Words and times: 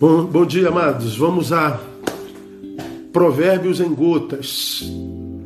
Bom, 0.00 0.26
bom 0.26 0.46
dia, 0.46 0.68
amados. 0.68 1.16
Vamos 1.16 1.52
a 1.52 1.80
Provérbios 3.12 3.80
em 3.80 3.92
Gotas. 3.92 4.88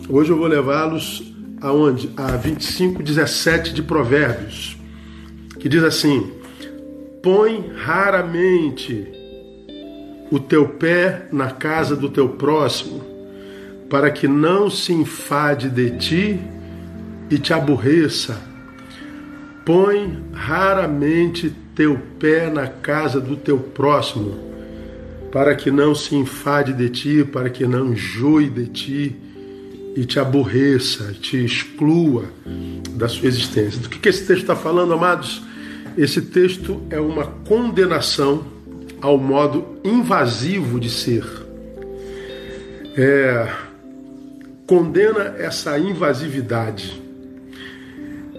Hoje 0.06 0.30
eu 0.30 0.36
vou 0.36 0.46
levá-los 0.46 1.22
aonde? 1.58 2.10
A 2.18 2.36
25, 2.36 3.02
17 3.02 3.72
de 3.72 3.82
Provérbios, 3.82 4.76
que 5.58 5.70
diz 5.70 5.82
assim: 5.82 6.30
Põe 7.22 7.72
raramente 7.76 9.08
o 10.30 10.38
teu 10.38 10.68
pé 10.68 11.28
na 11.32 11.52
casa 11.52 11.96
do 11.96 12.10
teu 12.10 12.28
próximo, 12.28 13.00
para 13.88 14.10
que 14.10 14.28
não 14.28 14.68
se 14.68 14.92
enfade 14.92 15.70
de 15.70 15.96
ti 15.96 16.40
e 17.30 17.38
te 17.38 17.54
aborreça. 17.54 18.51
Põe 19.64 20.18
raramente 20.32 21.54
teu 21.74 21.98
pé 22.18 22.50
na 22.50 22.66
casa 22.66 23.20
do 23.20 23.36
teu 23.36 23.58
próximo, 23.58 24.36
para 25.30 25.54
que 25.54 25.70
não 25.70 25.94
se 25.94 26.14
enfade 26.14 26.72
de 26.72 26.88
ti, 26.90 27.24
para 27.24 27.48
que 27.48 27.66
não 27.66 27.92
enjoe 27.92 28.50
de 28.50 28.66
ti 28.66 29.16
e 29.96 30.04
te 30.04 30.18
aborreça, 30.18 31.12
te 31.12 31.42
exclua 31.44 32.24
da 32.90 33.08
sua 33.08 33.28
existência. 33.28 33.80
Do 33.80 33.88
que, 33.88 33.98
que 33.98 34.08
esse 34.08 34.26
texto 34.26 34.42
está 34.42 34.56
falando, 34.56 34.92
amados? 34.92 35.42
Esse 35.96 36.22
texto 36.22 36.82
é 36.90 36.98
uma 36.98 37.26
condenação 37.46 38.44
ao 39.00 39.18
modo 39.18 39.78
invasivo 39.84 40.80
de 40.80 40.88
ser. 40.88 41.24
É, 42.96 43.48
condena 44.66 45.34
essa 45.38 45.78
invasividade. 45.78 47.02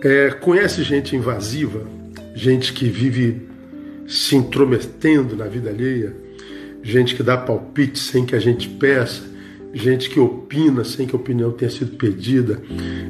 É, 0.04 0.32
conhece 0.32 0.84
gente 0.84 1.16
invasiva? 1.16 2.04
gente 2.36 2.74
que 2.74 2.86
vive 2.86 3.48
se 4.08 4.36
intrometendo 4.36 5.36
na 5.36 5.46
vida 5.46 5.70
alheia, 5.70 6.16
gente 6.82 7.16
que 7.16 7.24
dá 7.24 7.38
palpite 7.38 8.00
sem 8.00 8.26
que 8.26 8.36
a 8.36 8.40
gente 8.40 8.68
peça, 8.68 9.24
gente 9.74 10.10
que 10.10 10.20
opina 10.20 10.84
sem 10.84 11.08
que 11.08 11.16
a 11.16 11.20
opinião 11.20 11.52
tenha 11.52 11.72
sido 11.72 11.96
pedida, 11.96 12.62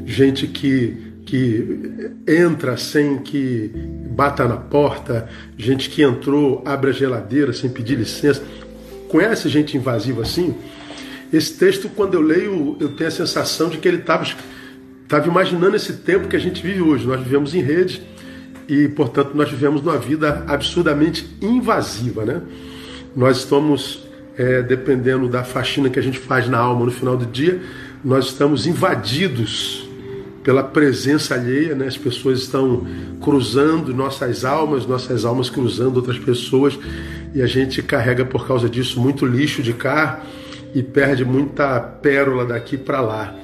gente 0.06 0.48
que, 0.48 0.96
que 1.26 2.02
entra 2.28 2.78
sem 2.78 3.18
que 3.20 3.72
bata 4.12 4.48
na 4.48 4.58
porta, 4.58 5.28
gente 5.58 5.90
que 5.90 6.04
entrou, 6.04 6.62
abre 6.66 6.92
a 6.92 6.94
geladeira 6.94 7.54
sem 7.54 7.70
pedir 7.70 7.98
licença. 7.98 8.44
Conhece 9.10 9.50
gente 9.50 9.78
invasiva 9.78 10.22
assim? 10.22 10.54
Esse 11.32 11.58
texto, 11.58 11.90
quando 11.90 12.14
eu 12.14 12.22
leio, 12.22 12.78
eu 12.80 12.90
tenho 12.90 13.08
a 13.08 13.12
sensação 13.12 13.70
de 13.70 13.78
que 13.78 13.88
ele 13.88 13.98
estava 13.98 14.24
imaginando 15.20 15.76
esse 15.76 15.94
tempo 15.94 16.28
que 16.28 16.36
a 16.36 16.40
gente 16.40 16.62
vive 16.62 16.82
hoje. 16.82 17.06
Nós 17.06 17.20
vivemos 17.20 17.54
em 17.54 17.62
rede 17.62 18.02
e, 18.68 18.88
portanto, 18.88 19.32
nós 19.34 19.50
vivemos 19.50 19.82
uma 19.82 19.98
vida 19.98 20.44
absurdamente 20.48 21.28
invasiva, 21.42 22.26
né? 22.26 22.42
Nós 23.16 23.38
estamos, 23.38 24.08
é, 24.38 24.62
dependendo 24.62 25.28
da 25.28 25.44
faxina 25.44 25.90
que 25.90 26.00
a 26.00 26.02
gente 26.02 26.20
faz 26.20 26.48
na 26.50 26.58
alma 26.58 26.86
no 26.86 26.92
final 26.92 27.16
do 27.16 27.26
dia, 27.26 27.62
nós 28.04 28.26
estamos 28.26 28.66
invadidos 28.66 29.88
pela 30.44 30.64
presença 30.64 31.36
alheia, 31.36 31.76
né? 31.76 31.88
As 31.88 31.98
pessoas 31.98 32.40
estão 32.40 32.86
cruzando 33.22 33.94
nossas 33.94 34.44
almas, 34.44 34.86
nossas 34.86 35.26
almas 35.26 35.50
cruzando 35.50 35.98
outras 35.98 36.20
pessoas 36.20 36.78
e 37.34 37.42
a 37.42 37.48
gente 37.48 37.82
carrega 37.82 38.26
por 38.26 38.48
causa 38.48 38.70
disso 38.70 39.00
muito 39.00 39.26
lixo 39.26 39.64
de 39.64 39.74
cá 39.74 40.22
e 40.74 40.84
perde 40.84 41.24
muita 41.24 41.80
pérola 41.80 42.46
daqui 42.46 42.78
para 42.78 43.02
lá. 43.02 43.43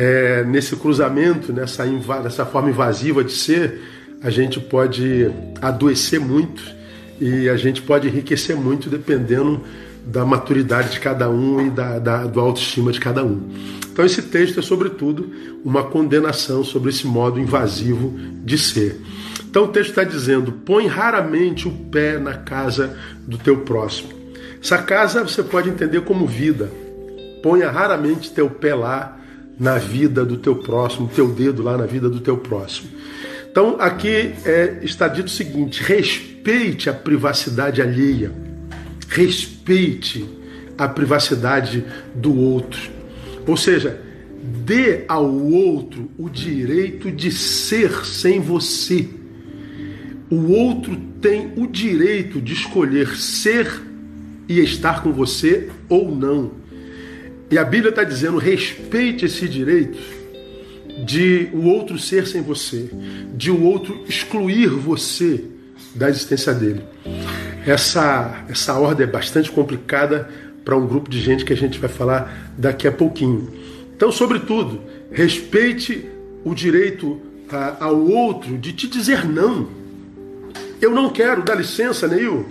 É, 0.00 0.44
nesse 0.44 0.76
cruzamento, 0.76 1.52
nessa, 1.52 2.46
forma 2.46 2.70
invasiva 2.70 3.24
de 3.24 3.32
ser, 3.32 3.80
a 4.22 4.30
gente 4.30 4.60
pode 4.60 5.28
adoecer 5.60 6.20
muito 6.20 6.62
e 7.20 7.48
a 7.48 7.56
gente 7.56 7.82
pode 7.82 8.06
enriquecer 8.06 8.54
muito 8.54 8.88
dependendo 8.88 9.60
da 10.06 10.24
maturidade 10.24 10.92
de 10.92 11.00
cada 11.00 11.28
um 11.28 11.66
e 11.66 11.70
da, 11.70 11.98
da, 11.98 12.26
do 12.26 12.38
autoestima 12.38 12.92
de 12.92 13.00
cada 13.00 13.24
um. 13.24 13.42
Então 13.90 14.04
esse 14.04 14.22
texto 14.22 14.60
é 14.60 14.62
sobretudo 14.62 15.32
uma 15.64 15.82
condenação 15.82 16.62
sobre 16.62 16.90
esse 16.90 17.04
modo 17.04 17.40
invasivo 17.40 18.16
de 18.44 18.56
ser. 18.56 19.00
Então 19.50 19.64
o 19.64 19.68
texto 19.68 19.88
está 19.90 20.04
dizendo: 20.04 20.52
põe 20.52 20.86
raramente 20.86 21.66
o 21.66 21.72
pé 21.72 22.18
na 22.18 22.34
casa 22.34 22.96
do 23.26 23.36
teu 23.36 23.62
próximo. 23.62 24.10
Essa 24.62 24.78
casa 24.78 25.24
você 25.24 25.42
pode 25.42 25.68
entender 25.68 26.02
como 26.02 26.24
vida. 26.24 26.70
Ponha 27.42 27.68
raramente 27.68 28.30
teu 28.30 28.48
pé 28.48 28.76
lá 28.76 29.17
na 29.58 29.78
vida 29.78 30.24
do 30.24 30.36
teu 30.36 30.56
próximo, 30.56 31.10
teu 31.14 31.28
dedo 31.28 31.62
lá 31.62 31.76
na 31.76 31.86
vida 31.86 32.08
do 32.08 32.20
teu 32.20 32.36
próximo. 32.36 32.88
Então 33.50 33.76
aqui 33.80 34.32
é, 34.44 34.78
está 34.82 35.08
dito 35.08 35.26
o 35.26 35.30
seguinte: 35.30 35.82
respeite 35.82 36.88
a 36.88 36.94
privacidade 36.94 37.82
alheia, 37.82 38.32
respeite 39.08 40.24
a 40.76 40.86
privacidade 40.86 41.84
do 42.14 42.38
outro. 42.38 42.80
Ou 43.46 43.56
seja, 43.56 44.00
dê 44.64 45.04
ao 45.08 45.28
outro 45.28 46.08
o 46.16 46.28
direito 46.28 47.10
de 47.10 47.32
ser 47.32 48.04
sem 48.04 48.40
você. 48.40 49.08
O 50.30 50.52
outro 50.52 50.94
tem 51.20 51.52
o 51.56 51.66
direito 51.66 52.40
de 52.40 52.52
escolher 52.52 53.16
ser 53.16 53.82
e 54.48 54.60
estar 54.60 55.02
com 55.02 55.12
você 55.12 55.68
ou 55.88 56.14
não. 56.14 56.52
E 57.50 57.58
a 57.58 57.64
Bíblia 57.64 57.90
está 57.90 58.04
dizendo: 58.04 58.38
respeite 58.38 59.24
esse 59.24 59.48
direito 59.48 59.98
de 61.04 61.48
o 61.52 61.64
outro 61.64 61.98
ser 61.98 62.26
sem 62.26 62.42
você, 62.42 62.90
de 63.34 63.50
o 63.50 63.62
outro 63.62 64.04
excluir 64.08 64.68
você 64.68 65.44
da 65.94 66.08
existência 66.08 66.52
dele. 66.52 66.82
Essa, 67.66 68.44
essa 68.48 68.74
ordem 68.74 69.06
é 69.06 69.10
bastante 69.10 69.50
complicada 69.50 70.28
para 70.64 70.76
um 70.76 70.86
grupo 70.86 71.08
de 71.08 71.20
gente 71.20 71.44
que 71.44 71.52
a 71.52 71.56
gente 71.56 71.78
vai 71.78 71.88
falar 71.88 72.52
daqui 72.56 72.86
a 72.86 72.92
pouquinho. 72.92 73.52
Então, 73.96 74.12
sobretudo, 74.12 74.82
respeite 75.10 76.06
o 76.44 76.54
direito 76.54 77.20
a, 77.50 77.84
ao 77.84 77.98
outro 78.06 78.56
de 78.58 78.72
te 78.72 78.86
dizer 78.86 79.24
não. 79.26 79.68
Eu 80.80 80.90
não 80.90 81.10
quero, 81.10 81.42
dá 81.42 81.54
licença, 81.54 82.06
Neil. 82.06 82.46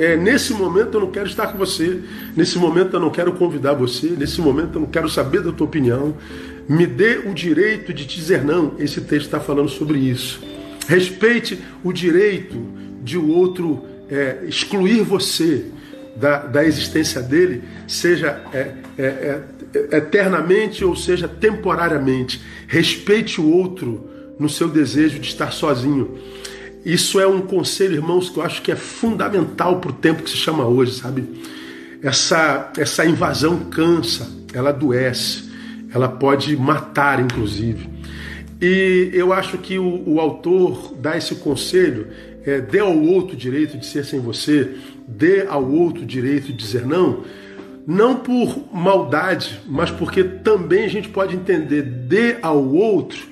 É, 0.00 0.16
nesse 0.16 0.54
momento 0.54 0.94
eu 0.94 1.00
não 1.00 1.10
quero 1.10 1.26
estar 1.26 1.48
com 1.48 1.58
você. 1.58 2.00
Nesse 2.34 2.56
momento 2.56 2.96
eu 2.96 3.00
não 3.00 3.10
quero 3.10 3.34
convidar 3.34 3.74
você. 3.74 4.06
Nesse 4.06 4.40
momento 4.40 4.76
eu 4.76 4.80
não 4.80 4.88
quero 4.88 5.10
saber 5.10 5.42
da 5.42 5.52
tua 5.52 5.66
opinião. 5.66 6.16
Me 6.66 6.86
dê 6.86 7.18
o 7.18 7.34
direito 7.34 7.92
de 7.92 8.06
dizer 8.06 8.42
não. 8.42 8.72
Esse 8.78 9.02
texto 9.02 9.26
está 9.26 9.38
falando 9.38 9.68
sobre 9.68 9.98
isso. 9.98 10.40
Respeite 10.88 11.58
o 11.84 11.92
direito 11.92 12.56
de 13.02 13.18
o 13.18 13.28
outro 13.28 13.84
é, 14.08 14.38
excluir 14.48 15.02
você 15.02 15.66
da, 16.16 16.38
da 16.46 16.64
existência 16.64 17.20
dele, 17.20 17.62
seja 17.86 18.42
é, 18.54 18.72
é, 18.96 19.04
é, 19.04 19.96
eternamente 19.98 20.82
ou 20.82 20.96
seja 20.96 21.28
temporariamente. 21.28 22.40
Respeite 22.66 23.38
o 23.38 23.50
outro 23.50 24.08
no 24.38 24.48
seu 24.48 24.66
desejo 24.66 25.18
de 25.18 25.28
estar 25.28 25.52
sozinho. 25.52 26.18
Isso 26.84 27.20
é 27.20 27.26
um 27.26 27.42
conselho, 27.42 27.94
irmãos, 27.94 28.30
que 28.30 28.38
eu 28.38 28.42
acho 28.42 28.62
que 28.62 28.72
é 28.72 28.76
fundamental 28.76 29.80
para 29.80 29.90
o 29.90 29.94
tempo 29.94 30.22
que 30.22 30.30
se 30.30 30.36
chama 30.36 30.64
hoje, 30.64 30.94
sabe? 30.94 31.24
Essa, 32.02 32.72
essa 32.78 33.04
invasão 33.04 33.58
cansa, 33.70 34.26
ela 34.54 34.70
adoece 34.70 35.50
ela 35.92 36.08
pode 36.08 36.56
matar, 36.56 37.20
inclusive. 37.20 37.88
E 38.60 39.10
eu 39.12 39.32
acho 39.32 39.58
que 39.58 39.78
o, 39.78 40.02
o 40.06 40.20
autor 40.20 40.94
dá 40.98 41.16
esse 41.16 41.34
conselho: 41.36 42.08
é, 42.44 42.60
dê 42.60 42.78
ao 42.78 42.96
outro 42.96 43.36
direito 43.36 43.76
de 43.76 43.86
ser 43.86 44.04
sem 44.04 44.20
você, 44.20 44.76
dê 45.06 45.46
ao 45.46 45.68
outro 45.68 46.04
direito 46.04 46.46
de 46.46 46.52
dizer 46.52 46.86
não, 46.86 47.24
não 47.86 48.16
por 48.16 48.68
maldade, 48.72 49.60
mas 49.66 49.90
porque 49.90 50.22
também 50.22 50.84
a 50.84 50.88
gente 50.88 51.08
pode 51.08 51.34
entender, 51.34 51.82
dê 51.82 52.36
ao 52.42 52.64
outro 52.64 53.28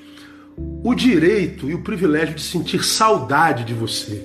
o 0.83 0.95
direito 0.95 1.69
e 1.69 1.73
o 1.73 1.81
privilégio 1.81 2.35
de 2.35 2.41
sentir 2.41 2.83
saudade 2.83 3.63
de 3.63 3.73
você. 3.73 4.23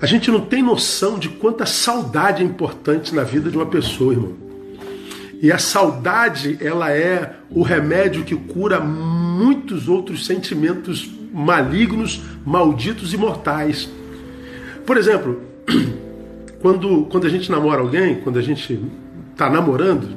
A 0.00 0.06
gente 0.06 0.30
não 0.30 0.40
tem 0.40 0.62
noção 0.62 1.18
de 1.18 1.28
quanta 1.28 1.66
saudade 1.66 2.42
é 2.42 2.46
importante 2.46 3.14
na 3.14 3.22
vida 3.22 3.50
de 3.50 3.56
uma 3.56 3.66
pessoa, 3.66 4.14
irmão. 4.14 4.34
E 5.42 5.52
a 5.52 5.58
saudade, 5.58 6.58
ela 6.60 6.90
é 6.90 7.36
o 7.50 7.62
remédio 7.62 8.24
que 8.24 8.34
cura 8.34 8.80
muitos 8.80 9.88
outros 9.88 10.26
sentimentos 10.26 11.10
malignos, 11.32 12.20
malditos 12.44 13.12
e 13.12 13.16
mortais. 13.16 13.88
Por 14.86 14.96
exemplo, 14.96 15.40
quando, 16.60 17.06
quando 17.10 17.26
a 17.26 17.30
gente 17.30 17.50
namora 17.50 17.80
alguém, 17.80 18.16
quando 18.16 18.38
a 18.38 18.42
gente 18.42 18.80
está 19.32 19.48
namorando, 19.48 20.08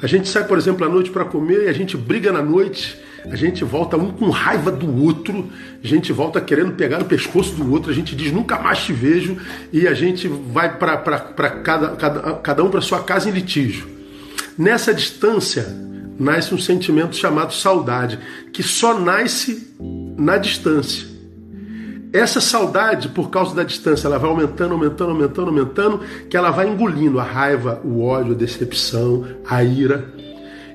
a 0.00 0.06
gente 0.06 0.28
sai, 0.28 0.44
por 0.44 0.58
exemplo, 0.58 0.86
à 0.86 0.88
noite 0.88 1.10
para 1.10 1.24
comer 1.24 1.64
e 1.64 1.68
a 1.68 1.72
gente 1.72 1.96
briga 1.96 2.32
na 2.32 2.42
noite, 2.42 2.96
a 3.24 3.36
gente 3.36 3.64
volta 3.64 3.96
um 3.96 4.10
com 4.10 4.30
raiva 4.30 4.70
do 4.70 5.02
outro, 5.02 5.48
a 5.82 5.86
gente 5.86 6.12
volta 6.12 6.40
querendo 6.40 6.72
pegar 6.72 6.98
no 6.98 7.04
pescoço 7.04 7.54
do 7.54 7.70
outro, 7.70 7.90
a 7.90 7.94
gente 7.94 8.14
diz 8.14 8.32
nunca 8.32 8.58
mais 8.58 8.78
te 8.80 8.92
vejo 8.92 9.36
e 9.72 9.86
a 9.86 9.94
gente 9.94 10.28
vai 10.28 10.76
para 10.76 10.96
cada, 10.96 11.88
cada, 11.96 12.32
cada 12.34 12.64
um 12.64 12.70
para 12.70 12.80
sua 12.80 13.02
casa 13.02 13.28
em 13.28 13.32
litígio. 13.32 13.86
Nessa 14.56 14.92
distância 14.92 15.66
nasce 16.18 16.52
um 16.52 16.58
sentimento 16.58 17.14
chamado 17.14 17.54
saudade, 17.54 18.18
que 18.52 18.62
só 18.62 18.98
nasce 18.98 19.72
na 20.18 20.36
distância. 20.36 21.06
essa 22.12 22.40
saudade, 22.40 23.10
por 23.10 23.30
causa 23.30 23.54
da 23.54 23.62
distância, 23.62 24.08
ela 24.08 24.18
vai 24.18 24.30
aumentando, 24.30 24.72
aumentando, 24.72 25.10
aumentando, 25.10 25.48
aumentando, 25.48 26.00
que 26.28 26.36
ela 26.36 26.50
vai 26.50 26.66
engolindo 26.66 27.20
a 27.20 27.22
raiva, 27.22 27.80
o 27.84 28.02
ódio, 28.02 28.32
a 28.32 28.36
decepção, 28.36 29.26
a 29.46 29.62
ira. 29.62 30.12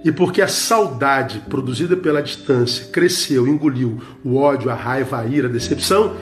E 0.04 0.12
porque 0.12 0.42
a 0.42 0.48
saudade 0.48 1.42
produzida 1.50 1.96
pela 1.96 2.22
distância 2.22 2.88
cresceu, 2.88 3.48
engoliu 3.48 4.02
o 4.24 4.36
ódio, 4.36 4.70
a 4.70 4.76
raiva, 4.76 5.20
a 5.20 5.26
ira, 5.26 5.48
a 5.48 5.52
decepção, 5.52 6.18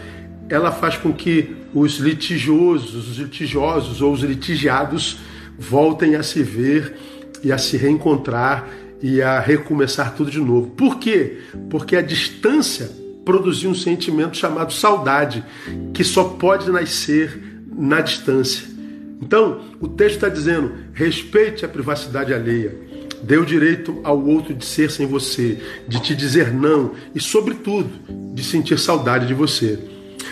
ela 0.48 0.72
faz 0.72 0.98
com 0.98 1.12
que 1.12 1.56
os 1.74 1.98
litigiosos, 1.98 3.10
os 3.10 3.18
litigiosos 3.18 4.02
ou 4.02 4.14
os 4.14 4.22
litigiados 4.22 5.20
voltem 5.58 6.16
a 6.16 6.24
se 6.24 6.44
ver 6.44 6.96
e 7.44 7.52
a 7.52 7.58
se 7.58 7.78
reencontrar 7.78 8.68
e 9.02 9.22
a 9.22 9.40
recomeçar 9.40 10.14
tudo 10.14 10.30
de 10.30 10.40
novo. 10.40 10.72
Por 10.72 11.00
quê? 11.00 11.40
Porque 11.70 11.96
a 11.96 12.02
distância 12.02 12.92
produziu 13.26 13.70
um 13.70 13.76
sentimento 13.76 14.38
chamado 14.38 14.74
saudade, 14.74 15.44
que 15.94 16.04
só 16.04 16.24
pode 16.24 16.70
nascer 16.70 17.42
na 17.76 18.02
distância. 18.02 18.68
Então, 19.22 19.62
o 19.80 19.88
texto 19.88 20.16
está 20.16 20.30
dizendo: 20.30 20.72
respeite 20.94 21.64
a 21.64 21.70
privacidade 21.70 22.34
alheia, 22.34 22.76
o 23.30 23.46
direito 23.46 24.00
ao 24.04 24.24
outro 24.26 24.54
de 24.54 24.66
ser 24.66 24.90
sem 24.90 25.06
você, 25.06 25.60
de 25.88 26.02
te 26.02 26.16
dizer 26.16 26.54
não 26.54 26.92
e, 27.14 27.20
sobretudo, 27.20 27.90
de 28.34 28.44
sentir 28.44 28.80
saudade 28.80 29.28
de 29.28 29.34
você. 29.34 29.80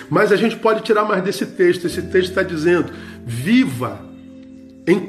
Mas 0.10 0.32
a 0.32 0.36
gente 0.36 0.58
pode 0.58 0.84
tirar 0.84 1.06
mais 1.06 1.24
desse 1.24 1.46
texto. 1.46 1.86
Esse 1.86 2.02
texto 2.04 2.30
está 2.30 2.44
dizendo: 2.44 2.92
viva 3.26 4.04
em 4.88 5.00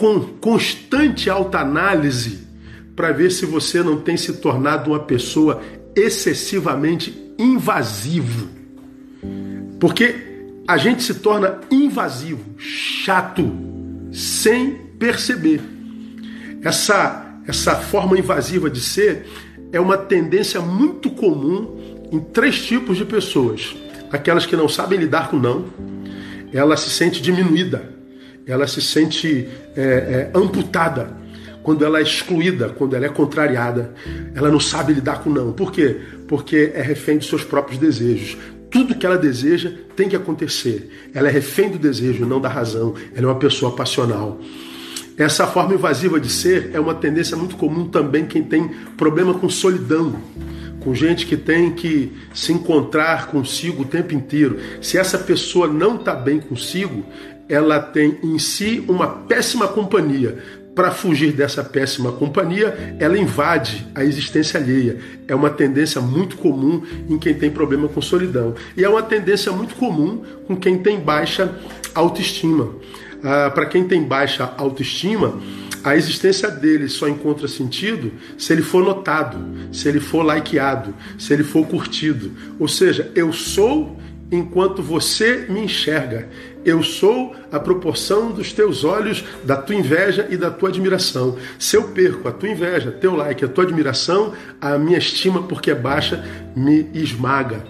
constante 0.40 1.30
autoanálise 1.30 2.46
para 2.94 3.12
ver 3.12 3.30
se 3.30 3.46
você 3.46 3.82
não 3.82 3.98
tem 4.00 4.16
se 4.16 4.34
tornado 4.34 4.90
uma 4.90 5.00
pessoa 5.00 5.62
excessivamente 5.96 7.32
invasivo. 7.38 8.48
Porque 9.78 10.14
a 10.68 10.76
gente 10.76 11.02
se 11.02 11.14
torna 11.14 11.58
invasivo, 11.70 12.44
chato, 12.58 13.50
sem 14.12 14.72
perceber. 14.98 15.60
Essa 16.62 17.29
essa 17.46 17.74
forma 17.76 18.18
invasiva 18.18 18.68
de 18.68 18.80
ser 18.80 19.26
é 19.72 19.80
uma 19.80 19.96
tendência 19.96 20.60
muito 20.60 21.10
comum 21.10 22.08
em 22.10 22.20
três 22.20 22.64
tipos 22.64 22.96
de 22.96 23.04
pessoas: 23.04 23.74
aquelas 24.10 24.46
que 24.46 24.56
não 24.56 24.68
sabem 24.68 24.98
lidar 24.98 25.30
com 25.30 25.36
não, 25.36 25.66
ela 26.52 26.76
se 26.76 26.90
sente 26.90 27.22
diminuída, 27.22 27.90
ela 28.46 28.66
se 28.66 28.82
sente 28.82 29.48
é, 29.76 29.82
é, 29.82 30.30
amputada 30.34 31.18
quando 31.62 31.84
ela 31.84 31.98
é 31.98 32.02
excluída, 32.02 32.70
quando 32.70 32.96
ela 32.96 33.04
é 33.06 33.08
contrariada, 33.08 33.92
ela 34.34 34.50
não 34.50 34.60
sabe 34.60 34.94
lidar 34.94 35.22
com 35.22 35.30
não. 35.30 35.52
Por 35.52 35.70
quê? 35.70 35.96
Porque 36.26 36.72
é 36.74 36.80
refém 36.80 37.18
dos 37.18 37.28
seus 37.28 37.44
próprios 37.44 37.78
desejos. 37.78 38.36
Tudo 38.70 38.94
que 38.94 39.04
ela 39.04 39.18
deseja 39.18 39.70
tem 39.94 40.08
que 40.08 40.16
acontecer. 40.16 41.10
Ela 41.12 41.28
é 41.28 41.30
refém 41.30 41.68
do 41.68 41.78
desejo, 41.78 42.24
não 42.24 42.40
da 42.40 42.48
razão. 42.48 42.94
Ela 43.14 43.26
é 43.26 43.26
uma 43.26 43.38
pessoa 43.38 43.74
passional. 43.74 44.40
Essa 45.20 45.46
forma 45.46 45.74
invasiva 45.74 46.18
de 46.18 46.30
ser 46.30 46.70
é 46.72 46.80
uma 46.80 46.94
tendência 46.94 47.36
muito 47.36 47.54
comum 47.56 47.86
também 47.86 48.24
quem 48.24 48.42
tem 48.42 48.68
problema 48.96 49.34
com 49.34 49.50
solidão, 49.50 50.14
com 50.80 50.94
gente 50.94 51.26
que 51.26 51.36
tem 51.36 51.72
que 51.72 52.10
se 52.32 52.54
encontrar 52.54 53.26
consigo 53.26 53.82
o 53.82 53.84
tempo 53.84 54.14
inteiro. 54.14 54.58
Se 54.80 54.96
essa 54.96 55.18
pessoa 55.18 55.66
não 55.66 55.96
está 55.96 56.14
bem 56.14 56.40
consigo, 56.40 57.04
ela 57.50 57.78
tem 57.78 58.18
em 58.22 58.38
si 58.38 58.82
uma 58.88 59.06
péssima 59.06 59.68
companhia, 59.68 60.38
para 60.74 60.90
fugir 60.90 61.32
dessa 61.32 61.62
péssima 61.62 62.12
companhia, 62.12 62.96
ela 62.98 63.18
invade 63.18 63.86
a 63.94 64.02
existência 64.02 64.58
alheia. 64.58 64.98
É 65.28 65.34
uma 65.34 65.50
tendência 65.50 66.00
muito 66.00 66.38
comum 66.38 66.82
em 67.10 67.18
quem 67.18 67.34
tem 67.34 67.50
problema 67.50 67.88
com 67.88 68.00
solidão. 68.00 68.54
E 68.74 68.82
é 68.82 68.88
uma 68.88 69.02
tendência 69.02 69.52
muito 69.52 69.74
comum 69.74 70.22
com 70.46 70.56
quem 70.56 70.78
tem 70.78 70.98
baixa 70.98 71.54
autoestima. 71.94 72.70
Ah, 73.22 73.50
para 73.50 73.66
quem 73.66 73.84
tem 73.84 74.02
baixa 74.02 74.52
autoestima, 74.56 75.40
a 75.82 75.96
existência 75.96 76.50
dele 76.50 76.88
só 76.88 77.08
encontra 77.08 77.48
sentido 77.48 78.12
se 78.36 78.52
ele 78.52 78.62
for 78.62 78.84
notado, 78.84 79.38
se 79.72 79.88
ele 79.88 80.00
for 80.00 80.22
likeado, 80.22 80.94
se 81.18 81.32
ele 81.32 81.44
for 81.44 81.66
curtido. 81.66 82.32
Ou 82.58 82.68
seja, 82.68 83.10
eu 83.14 83.32
sou 83.32 83.98
enquanto 84.30 84.82
você 84.82 85.46
me 85.48 85.60
enxerga. 85.60 86.28
Eu 86.64 86.82
sou 86.82 87.34
a 87.50 87.58
proporção 87.58 88.30
dos 88.30 88.52
teus 88.52 88.84
olhos, 88.84 89.24
da 89.44 89.56
tua 89.56 89.74
inveja 89.74 90.26
e 90.30 90.36
da 90.36 90.50
tua 90.50 90.68
admiração. 90.68 91.36
Se 91.58 91.76
eu 91.76 91.84
perco 91.84 92.28
a 92.28 92.32
tua 92.32 92.50
inveja, 92.50 92.92
teu 92.92 93.16
like, 93.16 93.44
a 93.44 93.48
tua 93.48 93.64
admiração, 93.64 94.34
a 94.60 94.76
minha 94.76 94.98
estima, 94.98 95.42
porque 95.42 95.70
é 95.70 95.74
baixa, 95.74 96.22
me 96.54 96.86
esmaga. 96.92 97.64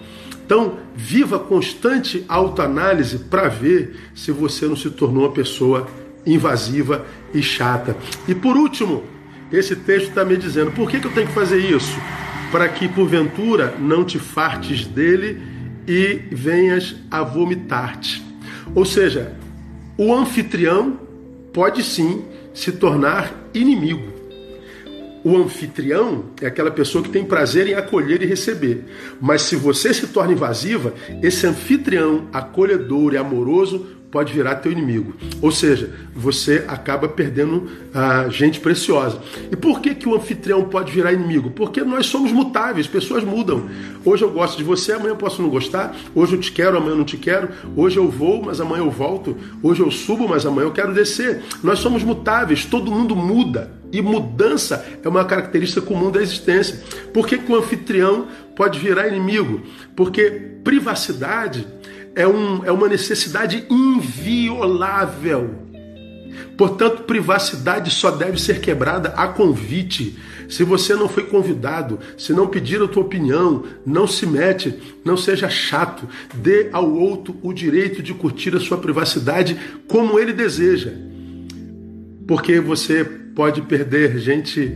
Então, 0.51 0.79
viva 0.93 1.39
constante 1.39 2.25
autoanálise 2.27 3.19
para 3.19 3.47
ver 3.47 3.95
se 4.13 4.33
você 4.33 4.65
não 4.65 4.75
se 4.75 4.89
tornou 4.89 5.23
uma 5.23 5.31
pessoa 5.31 5.87
invasiva 6.25 7.05
e 7.33 7.41
chata. 7.41 7.95
E 8.27 8.35
por 8.35 8.57
último, 8.57 9.01
esse 9.49 9.77
texto 9.77 10.09
está 10.09 10.25
me 10.25 10.35
dizendo: 10.35 10.69
por 10.71 10.91
que, 10.91 10.99
que 10.99 11.07
eu 11.07 11.13
tenho 11.13 11.27
que 11.27 11.33
fazer 11.33 11.57
isso? 11.57 11.97
Para 12.51 12.67
que 12.67 12.89
porventura 12.89 13.73
não 13.79 14.03
te 14.03 14.19
fartes 14.19 14.85
dele 14.85 15.41
e 15.87 16.19
venhas 16.33 16.97
a 17.09 17.23
vomitar-te. 17.23 18.21
Ou 18.75 18.83
seja, 18.83 19.33
o 19.97 20.13
anfitrião 20.13 20.99
pode 21.53 21.81
sim 21.81 22.25
se 22.53 22.73
tornar 22.73 23.33
inimigo. 23.53 24.20
O 25.23 25.37
anfitrião 25.37 26.25
é 26.41 26.47
aquela 26.47 26.71
pessoa 26.71 27.03
que 27.03 27.09
tem 27.09 27.23
prazer 27.23 27.67
em 27.67 27.73
acolher 27.73 28.21
e 28.21 28.25
receber. 28.25 28.85
Mas 29.19 29.43
se 29.43 29.55
você 29.55 29.93
se 29.93 30.07
torna 30.07 30.33
invasiva, 30.33 30.93
esse 31.21 31.45
anfitrião 31.45 32.27
acolhedor 32.33 33.13
e 33.13 33.17
amoroso 33.17 34.00
pode 34.11 34.33
virar 34.33 34.55
teu 34.55 34.71
inimigo. 34.71 35.15
Ou 35.41 35.51
seja, 35.51 35.89
você 36.13 36.65
acaba 36.67 37.07
perdendo 37.07 37.69
a 37.93 38.27
gente 38.27 38.59
preciosa. 38.59 39.21
E 39.49 39.55
por 39.55 39.79
que, 39.79 39.95
que 39.95 40.07
o 40.07 40.13
anfitrião 40.13 40.65
pode 40.65 40.91
virar 40.91 41.13
inimigo? 41.13 41.49
Porque 41.51 41.81
nós 41.81 42.07
somos 42.07 42.31
mutáveis, 42.31 42.87
pessoas 42.87 43.23
mudam. 43.23 43.69
Hoje 44.03 44.23
eu 44.23 44.29
gosto 44.29 44.57
de 44.57 44.63
você, 44.63 44.91
amanhã 44.91 45.11
eu 45.11 45.15
posso 45.17 45.41
não 45.41 45.49
gostar. 45.49 45.95
Hoje 46.13 46.35
eu 46.35 46.39
te 46.39 46.51
quero, 46.51 46.77
amanhã 46.77 46.91
eu 46.91 46.97
não 46.97 47.05
te 47.05 47.17
quero. 47.17 47.49
Hoje 47.75 47.97
eu 47.97 48.09
vou, 48.09 48.43
mas 48.43 48.59
amanhã 48.59 48.83
eu 48.83 48.91
volto. 48.91 49.37
Hoje 49.63 49.81
eu 49.81 49.89
subo, 49.89 50.27
mas 50.27 50.45
amanhã 50.45 50.67
eu 50.67 50.73
quero 50.73 50.93
descer. 50.93 51.41
Nós 51.63 51.79
somos 51.79 52.03
mutáveis, 52.03 52.65
todo 52.65 52.91
mundo 52.91 53.15
muda. 53.15 53.71
E 53.93 54.01
mudança 54.01 54.85
é 55.03 55.07
uma 55.07 55.23
característica 55.23 55.81
comum 55.81 56.11
da 56.11 56.21
existência. 56.21 56.81
Por 57.13 57.27
que, 57.27 57.37
que 57.37 57.51
o 57.51 57.55
anfitrião 57.55 58.27
pode 58.55 58.79
virar 58.79 59.07
inimigo? 59.07 59.61
Porque 59.95 60.51
privacidade 60.63 61.65
é, 62.15 62.27
um, 62.27 62.65
é 62.65 62.71
uma 62.71 62.87
necessidade 62.87 63.65
inviolável. 63.69 65.71
Portanto, 66.57 67.03
privacidade 67.03 67.89
só 67.89 68.11
deve 68.11 68.39
ser 68.39 68.59
quebrada 68.59 69.09
a 69.09 69.27
convite. 69.27 70.17
Se 70.47 70.63
você 70.63 70.95
não 70.95 71.07
foi 71.07 71.23
convidado, 71.23 71.99
se 72.17 72.33
não 72.33 72.47
pediram 72.47 72.85
a 72.85 72.87
tua 72.87 73.03
opinião, 73.03 73.63
não 73.85 74.05
se 74.05 74.25
mete, 74.25 74.73
não 75.03 75.15
seja 75.15 75.49
chato. 75.49 76.07
Dê 76.35 76.69
ao 76.71 76.91
outro 76.91 77.35
o 77.41 77.53
direito 77.53 78.03
de 78.03 78.13
curtir 78.13 78.55
a 78.55 78.59
sua 78.59 78.77
privacidade 78.77 79.57
como 79.87 80.19
ele 80.19 80.33
deseja. 80.33 80.91
Porque 82.27 82.59
você 82.59 83.03
pode 83.03 83.61
perder 83.61 84.19
gente 84.19 84.71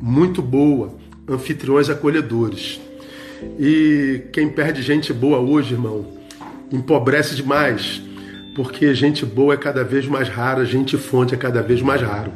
muito 0.00 0.42
boa, 0.42 0.96
anfitriões 1.28 1.88
acolhedores. 1.88 2.80
E 3.58 4.22
quem 4.32 4.48
perde 4.48 4.82
gente 4.82 5.12
boa 5.12 5.38
hoje, 5.38 5.74
irmão, 5.74 6.21
empobrece 6.72 7.36
demais, 7.36 8.02
porque 8.54 8.94
gente 8.94 9.24
boa 9.24 9.54
é 9.54 9.56
cada 9.56 9.84
vez 9.84 10.06
mais 10.06 10.28
rara, 10.28 10.64
gente 10.64 10.96
fonte 10.96 11.34
é 11.34 11.36
cada 11.36 11.62
vez 11.62 11.80
mais 11.80 12.00
raro. 12.00 12.32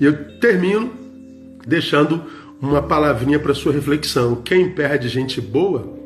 E 0.00 0.04
eu 0.04 0.38
termino 0.40 0.90
deixando 1.66 2.22
uma 2.60 2.82
palavrinha 2.82 3.38
para 3.38 3.54
sua 3.54 3.72
reflexão. 3.72 4.36
Quem 4.36 4.70
perde 4.70 5.08
gente 5.08 5.40
boa 5.40 5.98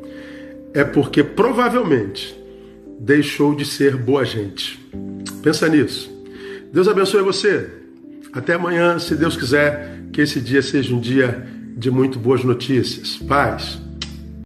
é 0.73 0.83
porque 0.83 1.23
provavelmente 1.23 2.37
deixou 2.99 3.55
de 3.55 3.65
ser 3.65 3.95
boa 3.95 4.23
gente. 4.23 4.79
Pensa 5.41 5.67
nisso. 5.67 6.11
Deus 6.71 6.87
abençoe 6.87 7.21
você. 7.21 7.69
Até 8.33 8.53
amanhã, 8.53 8.99
se 8.99 9.15
Deus 9.15 9.37
quiser, 9.37 10.01
que 10.11 10.21
esse 10.21 10.41
dia 10.41 10.61
seja 10.61 10.93
um 10.93 10.99
dia 10.99 11.45
de 11.77 11.89
muito 11.89 12.19
boas 12.19 12.43
notícias. 12.43 13.17
Paz. 13.17 13.84